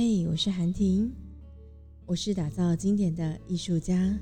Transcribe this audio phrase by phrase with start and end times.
[0.00, 1.12] 嘿，我是韩婷，
[2.06, 4.16] 我是打造经典的艺术家。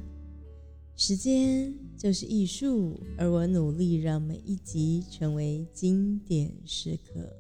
[0.95, 7.31] 时间就是艺术，而我努力让每一集成为经典时刻。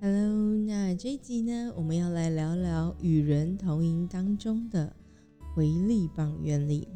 [0.00, 4.96] Hello，那这一集呢，我们要来聊聊与人同赢当中的
[5.54, 6.88] 回力棒原理。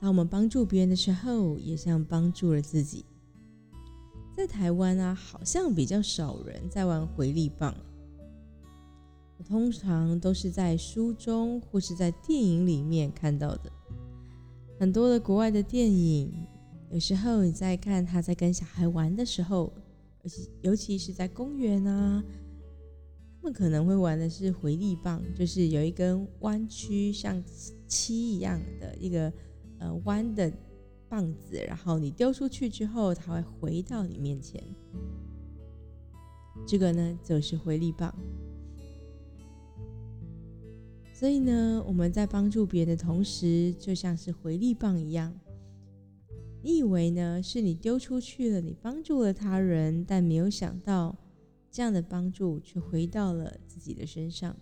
[0.00, 3.04] 当我们帮助别人的时候，也像帮助了自己。
[4.36, 7.74] 在台湾啊，好像比较少人在玩回力棒。
[9.36, 13.72] 我通常都是在书中或是在电影里面看到的。
[14.78, 16.32] 很多的国外的电影，
[16.90, 19.72] 有时候你在看他在跟小孩玩的时候。
[20.20, 22.22] 而且，尤其是在公园啊，
[23.36, 27.40] 他们可能会玩的是回力棒，就是有一根弯曲像
[27.86, 29.32] 漆一样的一个
[29.78, 30.52] 呃弯的
[31.08, 34.62] 棒子，然后你丢出去之后，它会回到你面前。
[36.66, 38.14] 这个呢，就是回力棒。
[41.12, 45.34] 所以呢，我们在帮助别人的同时，就像是回力棒一样。
[46.62, 47.42] 你以为呢？
[47.42, 51.16] 是你丢出去了，你帮助了他人，但没有想到，
[51.70, 54.56] 这样的帮助却回到了自己的身上。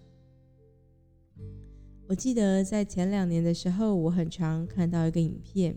[2.08, 5.76] 我记得在前两年的时候，我很常看到一个影片，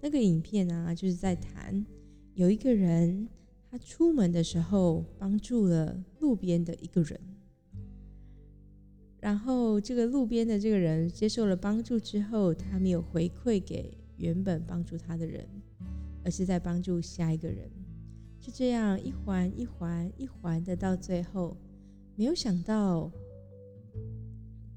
[0.00, 1.84] 那个影片啊，就是在谈
[2.34, 3.28] 有一个人，
[3.68, 7.20] 他出门的时候帮助了路边的一个人，
[9.18, 13.98] 然后这个路边的这个人接受了帮助之后，他没有回馈给。
[14.18, 15.44] 原本帮助他的人，
[16.24, 17.68] 而是在帮助下一个人，
[18.38, 21.56] 就这样一环一环一环的到最后，
[22.14, 23.10] 没有想到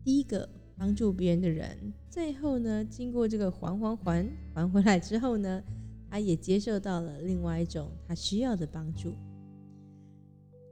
[0.05, 1.75] 第一个帮助别人的人，
[2.11, 5.63] 最后呢，经过这个还还还还回来之后呢，
[6.07, 9.15] 他也接受到了另外一种他需要的帮助。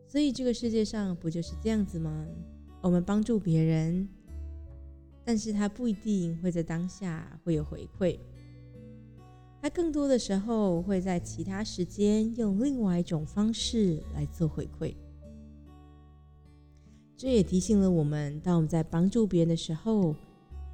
[0.07, 2.27] 所以这个世界上不就是这样子吗？
[2.79, 4.07] 我们帮助别人，
[5.25, 8.19] 但是他不一定会在当下会有回馈。
[9.59, 14.93] 他更多的时候会在其他时间用另外一种方式来做回馈，
[17.23, 20.13] 这也提醒了我们：当我们在帮助别人的时候，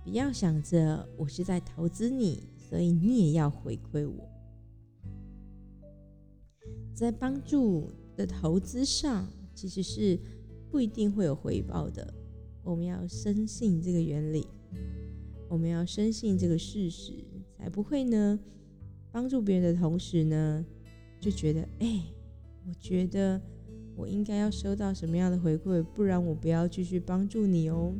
[0.03, 4.27] 不要想着我是在投资你，所以你也要回馈我。
[6.91, 10.19] 在帮助的投资上，其实是
[10.71, 12.11] 不一定会有回报的。
[12.63, 14.47] 我们要深信这个原理，
[15.47, 17.13] 我们要深信这个事实，
[17.59, 18.39] 才不会呢。
[19.11, 20.65] 帮助别人的同时呢，
[21.21, 22.01] 就觉得，哎，
[22.67, 23.39] 我觉得
[23.99, 27.93] 我应该要收到什么样的回馈，不然我不要继续帮助你哦。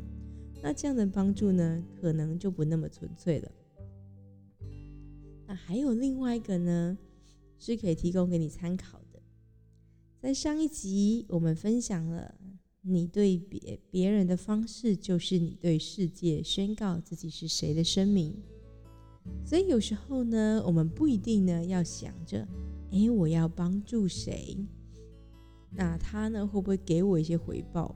[0.62, 3.52] 那这样的帮助呢，可能就不那么纯粹了。
[5.46, 6.96] 那还有另外一个呢，
[7.58, 9.20] 是可以提供给你参考的。
[10.18, 12.34] 在上一集我们分享了，
[12.80, 18.34] 你对别别人的方式，就是你对世界宣告自己是谁的声明。
[19.44, 22.48] 所以有时候呢，我们不一定呢要想着，
[22.90, 24.56] 哎，我要帮助谁，
[25.72, 27.94] 那他呢会不会给我一些回报？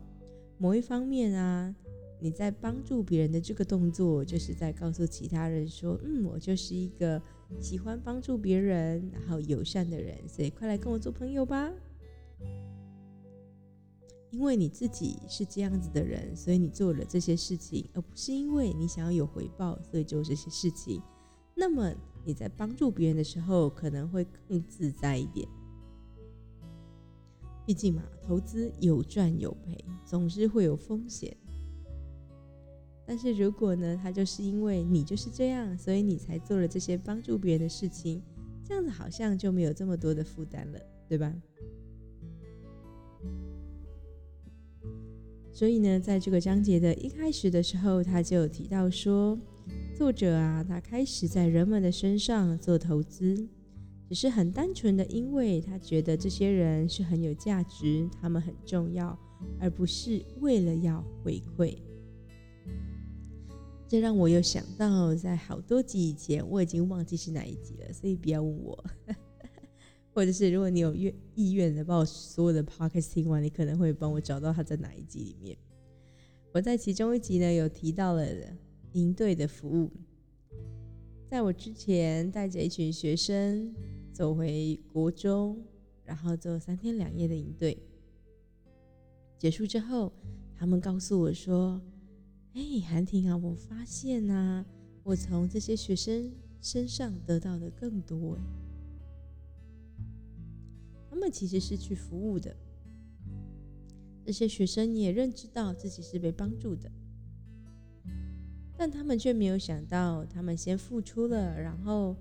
[0.58, 1.74] 某一方面啊，
[2.20, 7.20] 你在帮助别人的这个动作，就是在告诉其他人说，嗯，我就是一个
[7.60, 11.70] 喜欢帮助别人，然后友善的人，所以快来跟我做朋友吧。
[14.30, 21.00] 因为你自己是这样子的人，所以你做了这些事情，而不是因为你想要有回报，所以做这些事情。
[21.54, 25.48] 那么你在帮助别人的时候，可能会更自在一点。
[27.66, 31.36] 毕竟嘛，投资有赚有赔，总是会有风险。
[33.06, 38.22] 但是如果呢，他就是因为你就是这样，所以你才做了这些帮助别人的事情，
[38.64, 41.34] 这样子好像就没有这么多的负担了，对吧？
[45.52, 49.38] 所以呢，在这个章节的一开始的时候，他就提到说。
[49.96, 53.48] 作者啊，他开始在人们的身上做投资，
[54.08, 59.18] 只是很单纯的，因为他觉得这些人是很有价值，他们很重要，
[59.58, 61.76] 而不是为了要回馈。
[63.88, 68.84] 这让我有想到，在好多集以前，我已经忘记是哪一集了，所以不要问我。
[70.12, 75.56] 或者是如果你有愿意愿的把我所有的 podcast 听完，你可能会帮我找到他在哪一集里面。
[76.52, 78.26] 我在其中一集呢，有提到了。
[78.94, 79.90] 营队的服务，
[81.28, 83.74] 在我之前带着一群学生
[84.14, 85.60] 走回国中，
[86.04, 87.76] 然后做三天两夜的营队。
[89.36, 90.12] 结束之后，
[90.54, 91.82] 他们告诉我说
[92.54, 94.64] ：“哎，韩婷啊，我发现啊，
[95.02, 96.30] 我从这些学生
[96.62, 98.38] 身上得到的更多。
[101.10, 102.56] 他们其实是去服务的，
[104.24, 106.88] 这些学生也认知到自己是被帮助的，
[108.76, 112.16] 但他们却没有想到，他们先付出了，然后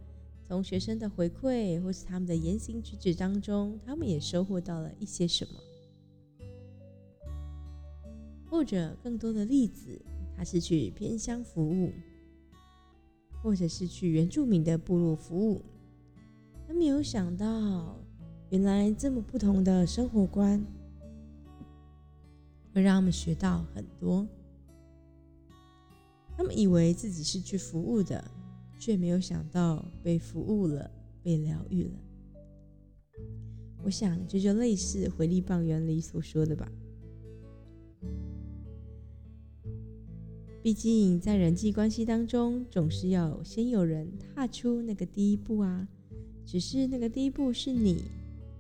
[0.53, 5.59] 从学生的回馈或是他们的言行举止当中，他们也收获到了一些什么。
[8.45, 10.00] 或者更多的例子，
[10.38, 11.91] 他是去偏乡服务，
[13.41, 15.59] 或者是去原住民的部落服务。
[16.67, 17.97] 他没有想到，
[18.51, 20.63] 原来这么不同的生活观，
[22.75, 24.27] 会让他们学到很多。
[26.38, 28.23] 他们以为自己是去服务的，
[28.85, 30.91] 却没有想到被服务了，
[31.21, 31.91] 被疗愈了。
[33.81, 36.69] 我想，这就类似回力棒原理所说的吧。
[40.62, 45.88] 毕竟，在人际关系当中，总是要先有人踏出那个第一步啊。
[46.45, 48.03] 只是那个第一步是你，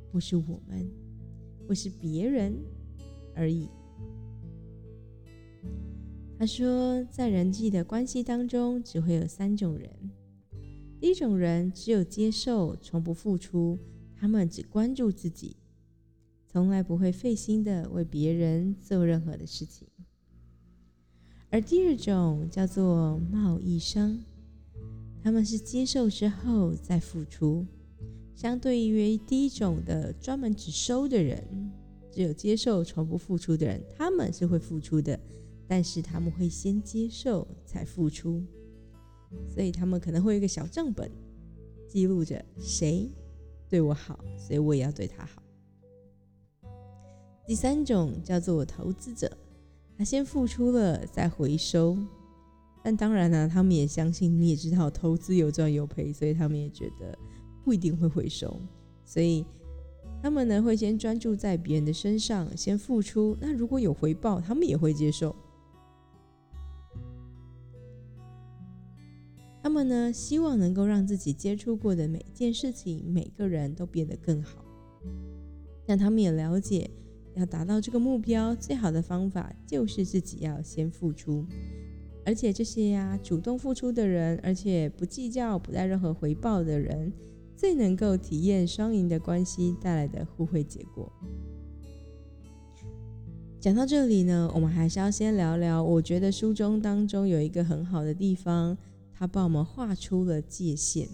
[0.09, 0.89] 不是我们，
[1.67, 2.53] 或是别人
[3.35, 3.67] 而已。
[6.43, 9.89] 他说，在人际的关系当中，只会有三种人。
[10.99, 13.79] 第一种人只有接受，从不付出，
[14.13, 15.55] 他们只关注自己，
[16.45, 19.87] 从来不会费心的为别人做任何的事情。
[21.49, 24.19] 而第二种叫做贸易商，
[25.23, 27.65] 他们是接受之后再付出，
[28.35, 31.71] 相对于第一种的专门只收的人，
[32.11, 35.17] 只有接受从不付出的人，他们是会付出的，
[35.67, 38.43] 但是他们会先接受才付出，
[39.47, 41.09] 所以他们可能会有一个小账本，
[41.87, 43.09] 记录着谁
[43.69, 45.41] 对我好，所以我也要对他好。
[47.45, 49.31] 第三种叫做投资者。
[49.95, 51.95] 他先付出了，再回收。
[52.83, 57.17] 但当然呢，他们也相信，你也知道，投资有赚有赔，所以他们也觉得
[57.63, 58.59] 不一定会回收。
[59.05, 59.45] 所以
[60.21, 63.37] 他们呢，会先专注在别人的身上，先付出。
[63.39, 65.35] 那如果有回报，他们也会接受。
[69.63, 74.63] 他们呢，希望能够让自己接触过的每件事情、每个人都变得更好。
[75.85, 76.91] 但他们也了解。
[77.35, 81.43] 要达到这个目标，最好的方法就是自己要先付出，
[82.23, 87.11] 而且这些呀，主动付出的人，而且不计较、不带任何回报的人，
[87.55, 91.11] 最能够体验双赢的关系带来的互惠结果。
[93.59, 98.77] 讲到这里呢，我们还是要先聊聊，我觉得书中当中有一个很好的地方，
[99.23, 101.07] 他帮我们画出了界限，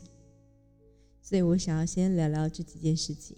[1.21, 3.37] 所以我想要先聊聊这几件事情。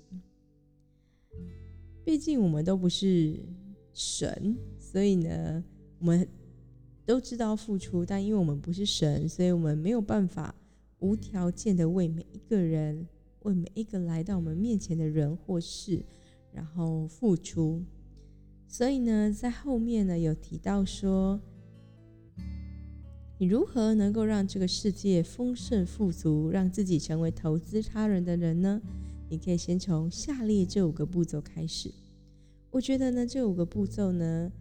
[2.05, 3.37] 毕竟我们都不是
[3.91, 5.61] 神，所以呢，
[5.99, 6.25] 我们
[7.05, 10.55] 都知道付出，但因为我们不是神，所以我们没有办法
[10.99, 13.05] 无条件的为每一个人、
[13.41, 16.01] 为每一个来到我们面前的人或事，
[16.53, 17.83] 然后付出。
[18.69, 21.41] 所以呢，在后面呢有提到说，
[23.41, 28.79] 你如何能够让这个世界丰盛富足，让自己成为投资他人的人呢？
[29.31, 31.91] 你可以先从下列这五个步骤开始。
[32.69, 34.51] 我觉得呢，这五个步骤呢，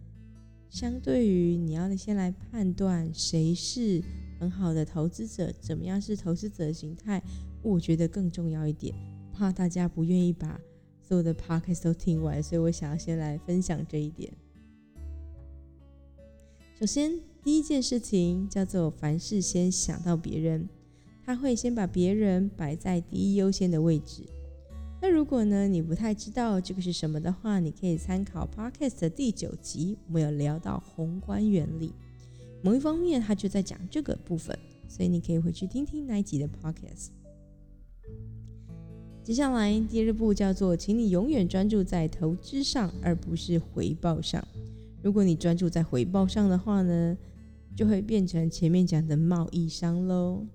[0.67, 4.01] 相对于你要先来判断谁是
[4.39, 7.21] 很好的投资者，怎么样是投资者的形态，
[7.61, 8.95] 我觉得更重要一点。
[9.31, 10.59] 怕大家不愿意把
[10.99, 14.33] 所有的 p o c a s t 都听完，所以我想要先来分享这一点。
[16.79, 20.69] 首先，第一件事情叫做凡事先想到别人，
[21.25, 24.23] 他会先把别人摆在第一优先的位置。
[25.01, 31.91] 那如果呢，你不太知道这个是什么的话，你可以参考 Podcast 的第九集，我们有聊到宏观原理，
[32.61, 34.55] 某一方面他就在讲这个部分，
[34.87, 37.07] 所以你可以回去听听那一集的 Podcast。
[39.23, 44.47] 接下来第二步叫做，请你永远专注在投资上，而不是回报上。
[45.01, 47.17] 如果你专注在回报上的话呢，
[47.75, 50.45] 就会变成前面讲的贸易商喽。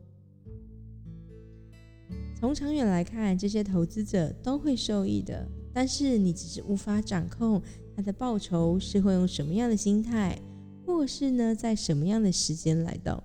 [2.39, 7.63] 从长远来看，这些投资者都会受益的，但是你只是无法掌控
[7.97, 10.39] 他的报酬是会用什么样的心态，
[10.85, 13.25] 或是呢，在什么样的时间来到。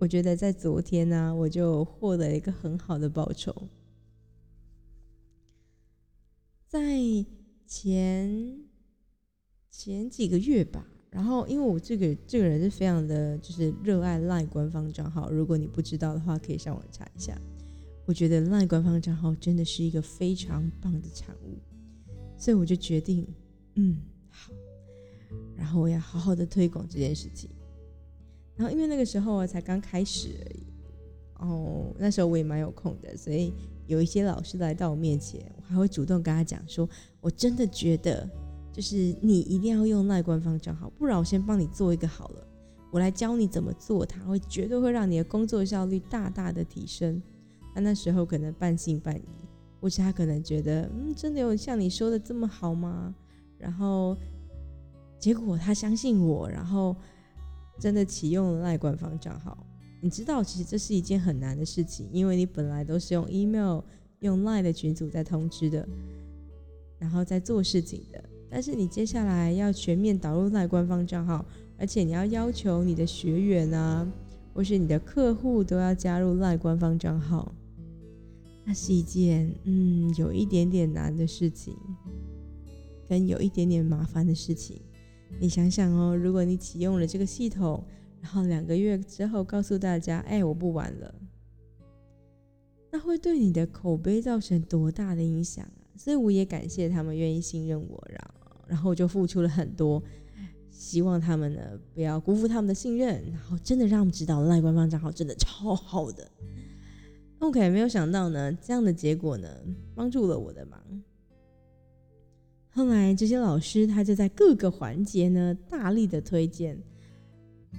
[0.00, 3.68] 我觉得在昨天呢，我就获得了一个很好的报酬。
[6.66, 6.98] 在
[7.66, 8.64] 前
[9.70, 17.36] 前几个月吧，然后因为我这个这个人是非常的，就是热爱赖官方账号，如果你不知道的话，可以上网查一下。
[18.04, 21.58] 我觉得 LINE 官方账号真的是一个非常棒的产物，
[22.38, 23.26] 所以我就决定，
[23.74, 23.98] 嗯，
[24.30, 24.50] 好，
[25.54, 27.50] 然后我要好好的推广这件事情。
[28.56, 30.66] 然后因为那个时候我才刚开始而已，
[31.34, 33.52] 哦，那时候我也蛮有空的，所以
[33.86, 36.88] 有一些老师来到我面前，我还会主动跟他讲说，
[37.20, 38.26] 我真的觉得
[38.78, 42.46] 就是你一定要用赖官方账号，不然我先帮你做一个好了，
[42.92, 47.20] 我来教你怎么做，它会绝对会让你的工作效率大大的提升。
[47.74, 49.24] 那那时候可能半信半疑，
[49.80, 53.12] 或是他可能觉得，嗯，真的有像你说的这么好吗？
[53.58, 54.16] 然后
[55.18, 56.94] 结果他相信我，然后。
[57.80, 59.56] 真的启用了赖官方账号，
[60.00, 63.80] 你知道其实这是一件很难的事情，因为你本来都是用 email、
[64.18, 65.88] 用赖的群组在通知的，
[66.98, 68.20] 然后在做事情的。
[68.50, 71.44] 但是你接下来要全面导入赖官方账号，
[71.76, 74.10] 而且你要要求你的学员啊，
[74.54, 77.52] 或是你的客户都要加入赖官方账号，
[78.64, 81.76] 那是一件嗯有一点点难的事情，
[83.08, 84.80] 跟有一点点麻烦的事情。
[85.38, 87.84] 你想想哦，如果你启用了这个系统，
[88.20, 91.14] 然后两个月之后告诉大家，哎，我不玩了，
[92.90, 95.94] 那会对你的口碑造成多大的影响啊？
[95.96, 98.08] 所以我也感谢他们愿意信任我，
[98.68, 100.00] 然后我就付出了很多，
[100.70, 101.60] 希望他们呢
[101.94, 106.30] 不要辜负他们的信任，然后真的让他们知道赖官方账号真的超好的。
[107.40, 109.48] OK，没有想到呢，这样的结果呢，
[109.94, 110.78] 帮助了我的忙。
[112.70, 116.78] 后来这些老师他就在各个环节呢大力的推荐，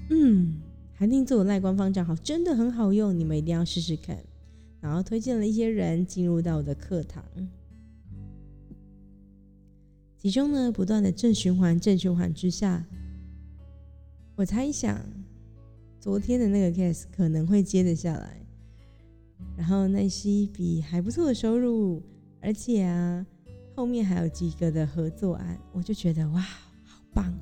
[0.10, 0.60] 嗯，
[0.94, 4.18] 韩定做的赖官方账号真的很好用，你们一定要试试看。
[4.82, 7.22] 然后推荐了一些人进入到我的课堂，
[10.20, 12.86] 其中呢不断的正循环正循环之下，
[14.36, 15.04] 我猜想
[16.00, 18.46] 昨天的那个 case 可能会接得下来，
[19.58, 22.04] 然后那是一笔还不错的收入，
[22.42, 23.26] 而且啊。
[23.76, 26.42] 后面还有几个的合作案，我就觉得哇，
[26.84, 27.34] 好棒！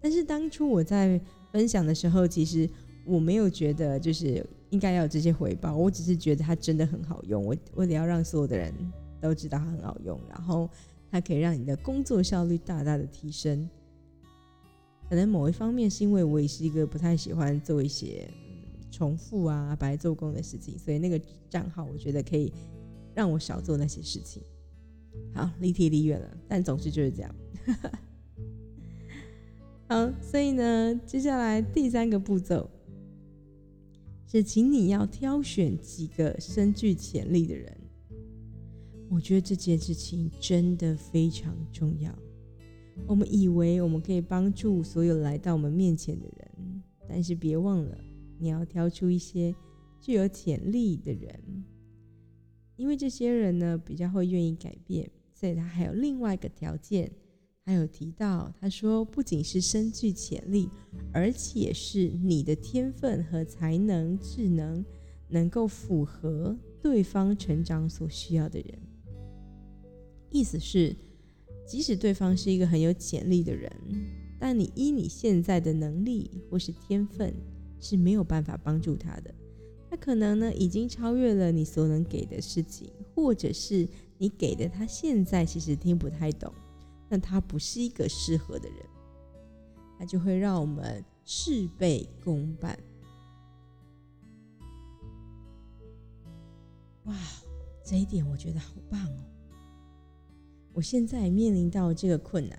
[0.00, 1.20] 但是当初我在
[1.52, 2.68] 分享的时候，其实
[3.04, 7.44] 我没有觉得就是应该要有这些回报，我只是觉得它真的很好用。
[7.44, 8.74] 我为了要让所有的人
[9.20, 10.68] 都知道它很好用，然后
[11.10, 13.68] 它可以让你的工作效率大大的提升。
[15.08, 18.28] 可能某一方面是因为我也是一个不太喜欢做一些
[18.90, 22.52] 重复啊、白做工的事情，所以那个账号我觉得可以
[23.14, 24.42] 让我少做那些事情。
[25.32, 27.34] 好，离题离远了，但总之就是这样。
[29.88, 32.68] 好，所以呢，接下来第三个步骤
[34.26, 37.72] 是，请你要挑选几个深具潜力的人。
[39.08, 42.12] 我觉得这件事情真的非常重要。
[43.06, 47.98] 我们以为我们可以帮助所有来到我们面前的人，但是别忘了，
[48.38, 49.54] 你要挑出一些
[50.00, 51.64] 具有潜力的人。
[52.76, 57.10] 因为这些人呢比较会愿意改变，所以他还有另外一个条件，
[57.64, 60.68] 还有提到，他说不仅是身具潜力，
[61.12, 64.84] 而且是你的天分和才能、智能
[65.28, 68.78] 能够符合对方成长所需要的人。
[70.30, 70.94] 意思是，
[71.66, 73.70] 即使对方是一个很有潜力的人，
[74.38, 77.34] 但你依你现在的能力或是天分
[77.80, 79.34] 是没有办法帮助他的。
[79.88, 86.52] 他可能呢已经超越了你所能给的事情，或者是你给的他现在其实听不太懂，
[87.08, 88.78] 那他不是一个适合的人，
[89.98, 92.76] 他就会让我们事倍功半。
[97.04, 97.14] 哇，
[97.84, 99.24] 这一点我觉得好棒哦！
[100.76, 102.58] 我现在面临到这个困难，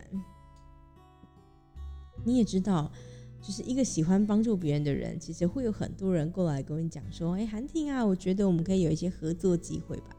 [2.26, 2.92] 你也知道。
[3.40, 10.18] 就是一个喜欢帮助别人的人，其实会有很多人过来跟你讲说：“哎，韩婷啊，我觉得我们可以有一些合作机会吧。”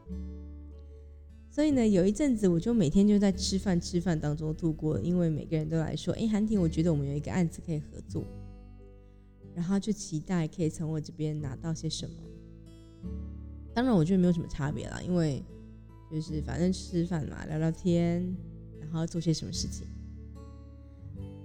[1.51, 8.25] 所以呢，有一阵子我就每天就在吃饭吃饭当中度过，因为每个人都来说：“哎，韩婷，我觉得我们有一个案子可以合作。”
[9.53, 12.15] 然后就期待可以从我这边拿到些什么。
[13.75, 15.43] 当然，我觉得没有什么差别啦，因为
[16.11, 18.35] 就是反正吃饭嘛，聊聊天，
[18.79, 19.87] 然后做些什么事情。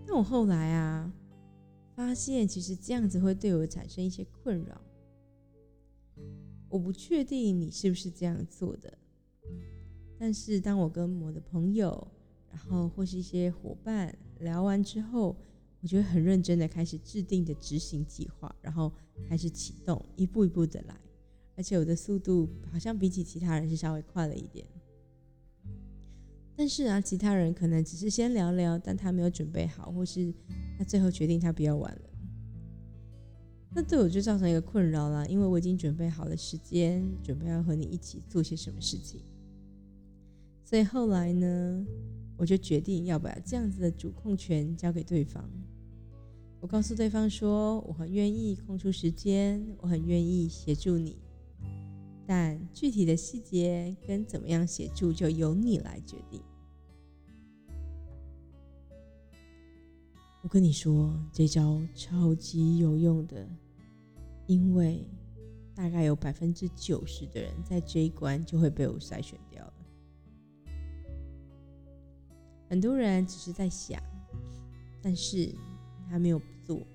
[0.07, 1.13] 那我后来啊。
[1.97, 4.81] 发现其实这样子会对我产生一些困扰，
[6.69, 8.99] 我不确定你是不是这样做的。
[10.19, 12.09] 但是当我跟我的朋友，
[12.51, 15.37] 然后或是一些伙伴聊完之后，
[15.81, 18.93] 我就会很认真的开始制定的执行计划，然后
[19.29, 21.01] 开始启动，一步一步的来，
[21.57, 24.67] 而且我的速度好像比起其他人是稍微快了一点。
[26.57, 30.33] 但是啊，其他人可能只是先聊聊，但他没有准备好，或是
[30.79, 32.11] 他最后决定他不要玩了，
[33.75, 39.21] 那对我就造成一个困扰啦，因为我已经准备好了时间，准备要和你一起做些什么事情。
[40.65, 41.85] 所以后来呢，
[42.37, 45.51] 我就决定要把这样子的主控权交给对方。
[46.61, 51.19] 我告诉对方说，我很愿意空出时间，我很愿意协助你，
[52.27, 56.43] 但具体的细节跟怎么样协助，就由你来决定。
[60.43, 63.49] 我跟你说，这招超级有用的，
[64.47, 65.07] 因为
[65.75, 69.75] 大概有百分之九十的人在这一关就会被我筛选掉了。
[72.69, 74.03] 很多人只是在想，
[75.01, 75.55] 但是
[76.11, 76.87] 他没有做，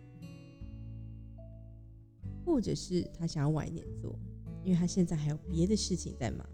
[2.45, 4.15] 或者是他想要晚一点做，
[4.63, 6.47] 因为他现在还有别的事情在忙。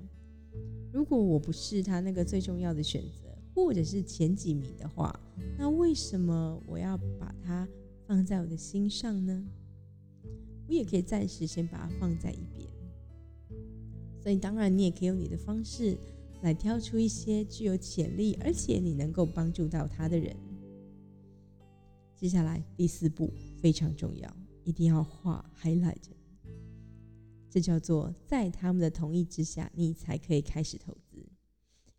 [0.92, 3.26] 如果我不是他那个最重要的选择。
[3.56, 5.18] 或者是前几名的话，
[5.58, 7.66] 那为什么我要把它
[8.06, 9.48] 放在我的心上呢？
[10.68, 12.68] 我也可以暂时先把它放在一边。
[14.22, 15.98] 所以，当然你也可以用你的方式
[16.42, 20.36] 来挑出一些具有潜力，而且你能够帮助到他的人。
[22.14, 23.32] 接下来第四步
[23.62, 24.30] 非常重要，
[24.66, 25.96] 一定要画 highlight，
[27.56, 31.26] 这叫做在他们的同意之下，你才可以开始投资。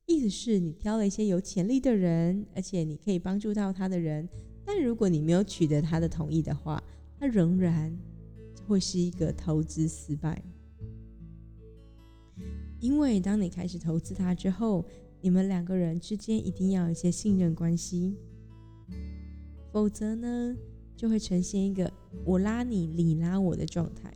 [0.04, 4.28] 意思是你挑了一些有潜力的人，而且你可以帮助到他的人，
[4.66, 6.84] 但如果你没有取得他的同意的话，
[7.18, 7.96] 他仍然
[8.68, 10.44] 会是一个投资失败。
[12.78, 14.84] 因为当你开始投资他之后，
[15.22, 18.14] 你们两个人之间一定要有一些信任关系，
[19.72, 20.54] 否则呢，
[20.94, 21.90] 就会呈现一个
[22.26, 24.12] 我拉你，你拉我的状态，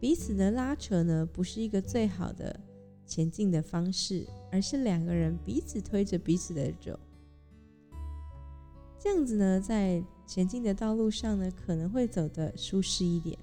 [0.00, 2.60] 彼此的拉扯呢，不是一个最好的。
[3.06, 7.00] 前进的方式，而是两个人彼此推着彼此的走。
[8.98, 13.38] 这样子呢，在前进的道路上呢，可能会走得舒适一点。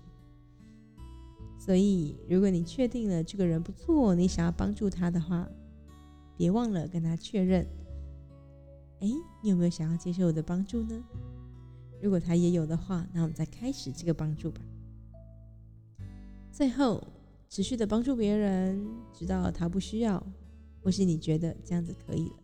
[1.57, 5.49] 所以，如果你确定了这个人不错，你想要帮助他的话，
[6.37, 7.65] 别忘了跟他确认：
[8.99, 9.09] 哎，
[9.41, 11.03] 你有没有想要接受我的帮助呢？
[12.03, 14.61] 如果他也有的话，那我们再开始这个帮助吧。
[16.55, 17.05] 最后。
[17.47, 20.21] 持续的帮助别人，直到他不需要，
[20.81, 22.35] 或是你觉得这样子可以了。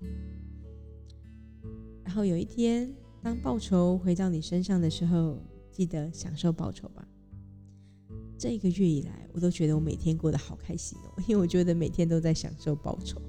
[2.03, 2.89] 然后有一天，
[3.21, 5.37] 当报酬回到你身上的时候，
[5.71, 7.05] 记得享受报酬吧。
[8.37, 13.19] 这一个月以来，我都觉得我每天过得好开心哦， 因为我觉得每天都在享受报酬。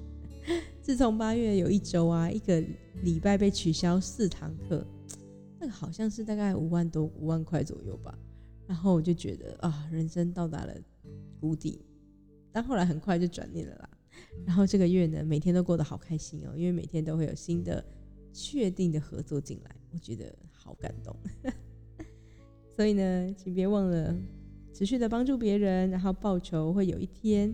[0.79, 2.63] 自从八月有一周啊，一个
[3.01, 4.85] 礼拜被取消四堂课，
[5.59, 8.17] 那个好像是大概五万多五万块左右吧。
[8.67, 10.73] 然后我就觉得啊，人生到达了。
[11.39, 11.83] 谷底，
[12.53, 13.89] 但后来很快就转念了啦。
[14.45, 17.83] 然后这个月呢，每天都过得好开心哦，因为每天都会有新的
[18.31, 21.13] 确定的合作进来，我觉得好感动。
[22.73, 24.15] 所以呢，请别忘了
[24.71, 27.53] 持续的帮助别人，然后报酬会有一天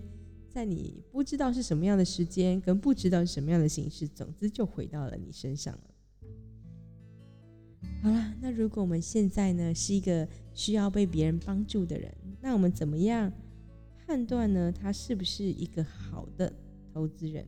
[0.54, 5.89] 在你不知道是什么样的时间，跟不知道是什么样的形式，总之就回到了你身上了。
[8.02, 13.32] 好了，那如果我们现在呢是一个需要被别人帮助的人，那我们怎么样？
[14.08, 16.52] 判断呢，他是不是一个好的
[16.94, 17.46] 投资人？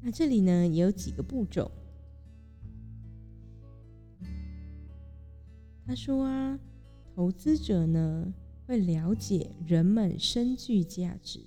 [0.00, 1.70] 那这里呢也有几个步骤。
[5.86, 6.58] 他说啊，
[7.14, 8.34] 投资者呢
[8.66, 11.38] 会了解人们深具价值，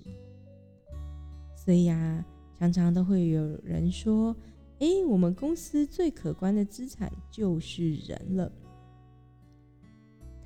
[1.54, 2.24] 所以啊，
[2.58, 4.34] 常常都会有人说
[4.80, 8.52] ：“哎，我们公司最可观的资产就是人了。”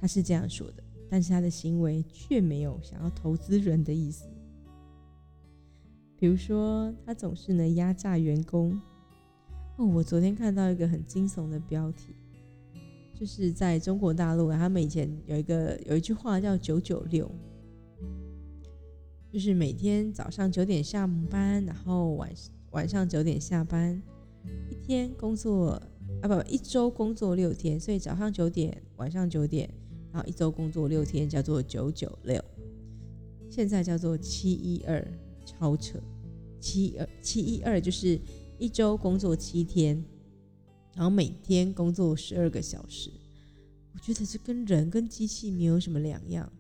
[0.01, 0.85] 他是这样说的。
[1.11, 4.27] 但是他的行为却没有想要投资人的意思。
[6.19, 8.81] 比如说，他总是能压榨员工。
[9.77, 12.15] 哦，我昨天看到一个很惊悚的标题，
[13.15, 17.31] 就是在中国大陆，他们以前有一个有一句话叫“九九六”，
[19.31, 22.33] 就是每天早上九点上班，然后晚
[22.73, 24.03] 晚上九点下班，
[24.71, 25.81] 一天工作
[26.23, 29.69] 啊不，一周工作六天，所以早上九点，晚上九点。
[30.13, 32.41] 然后一周工作六天叫做九九六，
[33.51, 35.05] 现在叫做七一二，
[35.45, 35.99] 超扯。
[36.61, 38.19] 七二七一二就是
[38.57, 40.05] 一周工作七天，
[40.95, 43.11] 然后每天工作十二个小时。
[43.93, 46.51] 我觉得这跟人跟机器没有什么两样。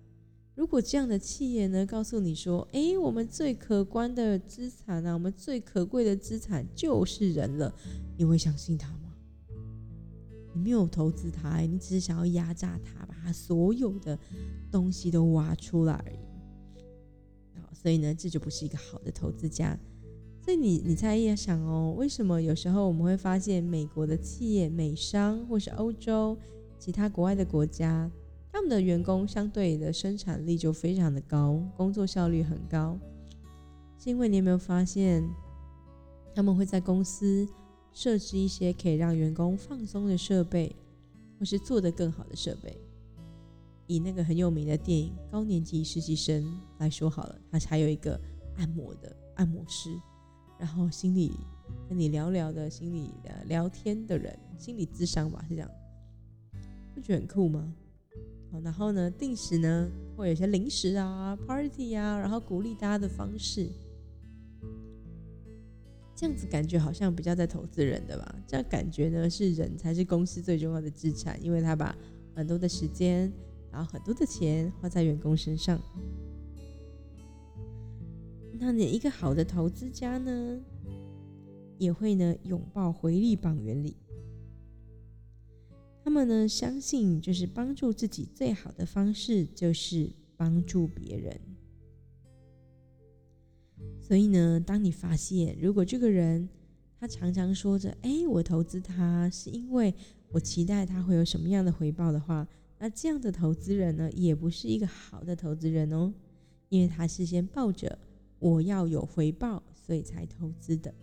[0.54, 7.74] 如果这样的企业呢，告诉你说：“哎，我们最可观的资产啊，我们最可贵的资产就是人了。”
[8.16, 9.12] 你会相信他吗？
[10.54, 14.16] 你没有投资他，你只是想要压榨他，把他所有的
[14.70, 17.60] 东西都挖出来而已。
[17.60, 19.76] 好，所以呢，这就不是一个好的投资家。
[20.40, 26.38] 所以你，你猜一下想哦，为什么有时候我们会发现美国的企业、美商或是欧洲
[26.78, 28.08] 其他国外的国家，
[28.54, 32.96] 他们的员工相对的生产力就非常的高，工作效率很高，
[33.98, 35.28] 是因为你有没有发现，
[36.32, 37.48] 他们会在公司。
[37.92, 40.74] 设置一些可以让员工放松的设备，
[41.38, 42.76] 或是做得更好的设备。
[43.86, 46.42] 以那个很有名的电影《高年级实习生》
[46.78, 48.20] 来说好了，他还有一个
[48.56, 49.96] 按摩的按摩师，
[50.58, 51.34] 然后心里
[51.88, 53.12] 跟你聊聊的，心里
[53.46, 55.70] 聊天的人，心理智商吧，是这样，
[56.96, 57.72] 不觉得很酷吗？
[58.62, 63.68] 然后呢，定时呢会有一些零食啊、party 啊，然后鼓励大家的方式，
[66.14, 68.34] 这样子感觉好像比较在投资人的吧？
[68.46, 71.96] 这样感觉呢是人才是公司最重要的资产，因为他把
[72.34, 73.32] 很多的时间。
[73.72, 75.80] 然后很多的钱花在员工身上，
[78.52, 80.60] 那你一个好的投资家呢，
[81.76, 83.96] 也会呢拥抱回力榜原理。
[86.04, 91.40] 他们呢相信，就是帮助自己最好的方式就是帮助别人。
[93.98, 96.46] 所以呢，当你发现如果这个人
[97.00, 99.94] 他常常说着“哎，我投资他是因为
[100.28, 102.46] 我期待他会有什么样的回报”的话，
[102.78, 106.12] 那这样的投资人呢，也不是一个好的投资人哦，
[106.68, 107.98] 因为他是先抱着
[108.38, 110.94] 我要有回报，所以才投资的。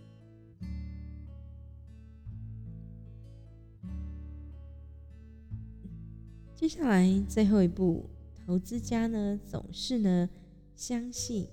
[6.62, 8.08] 接下来最后一步，
[8.46, 10.30] 投资家呢总是呢
[10.76, 11.48] 相信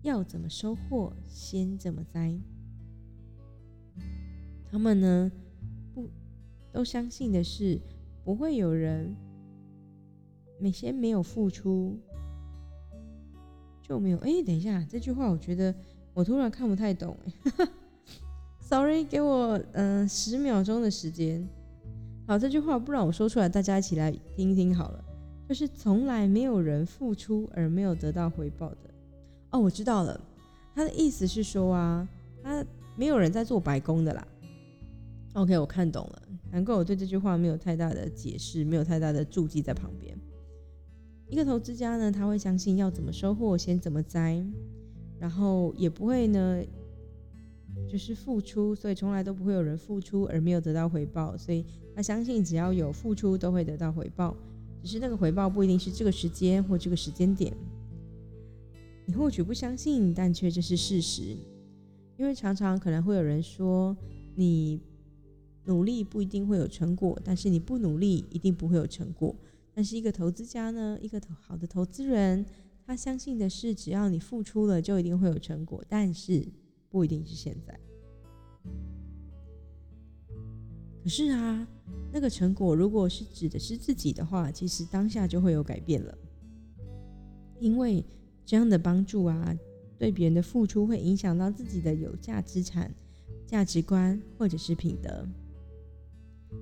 [0.00, 2.34] 要怎么收获，先怎么栽。
[4.70, 5.30] 他们呢
[5.94, 6.08] 不
[6.72, 7.78] 都相信的是。
[8.24, 9.14] 不会有人，
[10.58, 11.98] 你先没有付出
[13.82, 14.18] 就没有。
[14.20, 15.74] 哎，等一下，这句话我觉得
[16.14, 17.14] 我突然看不太懂。
[18.58, 21.46] Sorry，给我嗯十秒钟的时间。
[22.26, 25.04] 好，这句话不然我说出来，大家一起来听一听好了。
[25.48, 28.78] 就是从来没有人付出而没有得到回报的。
[29.50, 30.20] 哦，我知道了，
[30.74, 32.08] 他的意思是说啊，
[32.42, 32.64] 他
[32.96, 34.26] 没有人在做白工的啦。
[35.34, 36.22] OK，我看懂了。
[36.50, 40.18] 难怪我对这句话没有太大的解释，没有太大的注记在旁边。
[41.28, 44.44] 一个投资家呢，他会相信要怎么收获先怎么栽，
[45.20, 46.60] 然后也不会呢，
[47.88, 51.36] 就是付出，所以从来都不会有人付出而没有得到回报。
[51.36, 54.36] 所以他相信只要有付出都会得到回报，
[54.82, 57.52] 只是那个回报不一定是这个时间或这个时间点。
[59.06, 61.36] 你或许不相信，但却这是事实，
[62.16, 63.96] 因为常常可能会有人说
[64.34, 64.80] 你。
[65.68, 69.34] 努力不一定会有成果，但是你不努力一定不会有成果。
[69.74, 72.46] 但是一个投资家呢，一个好的投资人，
[72.86, 75.84] 他相信的是，只要你付出了，就一定会有成果。
[75.88, 76.46] 但是
[76.90, 77.78] 不一定是现在。
[81.02, 81.68] 可是啊，
[82.12, 86.18] 那个成果如果是指的是自己的话，其实当下就会有改变了。
[87.60, 88.04] 因为
[88.44, 89.56] 这样的帮助啊，
[89.98, 92.92] 对别人的付出会影响到自己的有价资产、
[93.46, 95.26] 价值观或者是品德。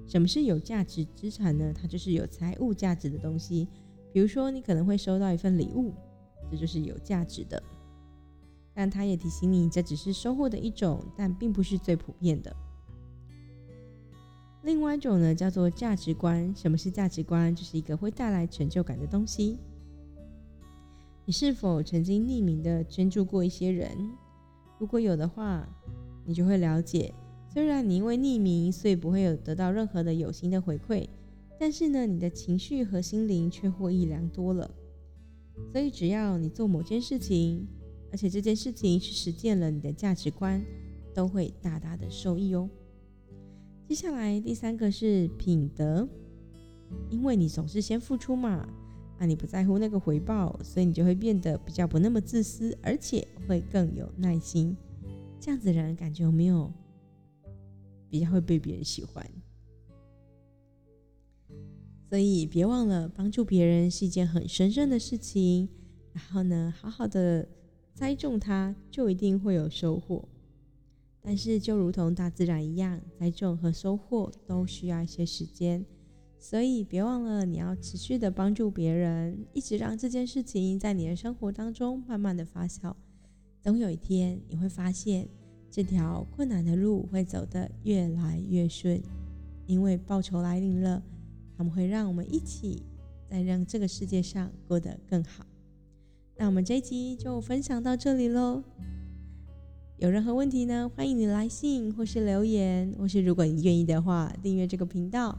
[0.07, 1.73] 什么是有价值资产呢？
[1.73, 3.67] 它就是有财务价值的东西。
[4.13, 5.93] 比如说，你可能会收到一份礼物，
[6.51, 7.63] 这就是有价值的。
[8.75, 12.55] 但它也提醒你，这只是收获的一种，但并不是最普遍的。
[14.63, 16.55] 另外一种呢，叫做价值观。
[16.57, 17.55] 什么是价值观？
[17.55, 19.59] 就是一个会带来成就感的东西。
[21.27, 23.97] 你是否曾经匿名的捐助过一些人？
[24.79, 25.69] 如果有的话，
[26.25, 27.15] 你就会了解。
[27.49, 31.07] 虽然你因为匿名，所以不会有得到任何的有形的回馈，
[31.61, 34.69] 但是呢，你的情绪和心灵却获益良多了。
[35.73, 37.69] 所以，只要你做某件事情，
[38.15, 40.65] 而且这件事情是实践了你的价值观，
[41.13, 42.71] 都会大大的受益哦。
[43.89, 46.09] 接下来第三个是品德，
[47.11, 48.69] 因为你总是先付出嘛，
[49.19, 54.77] 啊，你不在乎那个回报，所以你就会变得比较不那么自私，而且会更有耐心。
[55.41, 56.73] 这样子人感觉有没有？
[58.09, 59.29] 比较会被别人喜欢，
[62.09, 65.69] 所以别忘了帮助别人是一件很神圣的事情。
[66.13, 67.49] 然后呢，好好的
[67.95, 70.29] 栽种它，就一定会有收获。
[71.23, 75.87] 但是就如同大自然一样，栽种和收获都需要一些时间。
[76.39, 82.95] 所以别忘了，你要持续的帮助别人，一直让这件事情在你的生活当中慢慢的发酵。
[83.63, 85.27] 等有一天，你会发现。
[85.71, 89.03] 这条困难的路会走得越来越顺，
[89.67, 91.03] 因为报酬来临了，
[91.57, 92.81] 他们会让我们一起
[93.29, 95.45] 在让这个世界上过得更好。
[96.37, 98.63] 那我们这一集就分享到这里喽。
[99.99, 105.39] 有任何问题呢，欢迎你来信或是留言，或是如果你愿意的话，订阅这个频道，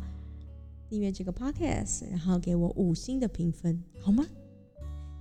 [0.90, 4.26] 订阅这个 podcast，然后给我五星的评分，好吗？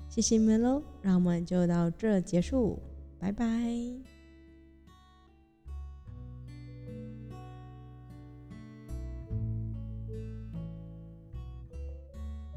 [0.09, 2.79] 谢谢你们喽，让我们就到这结束，
[3.19, 4.14] 拜拜。